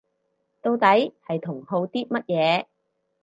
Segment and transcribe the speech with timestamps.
[0.63, 2.65] 到底係同好啲乜嘢